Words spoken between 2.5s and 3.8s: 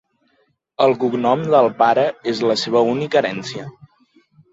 la seva única herència.